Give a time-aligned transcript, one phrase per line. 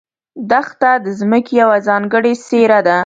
[0.49, 2.97] دښته د ځمکې یوه ځانګړې څېره ده.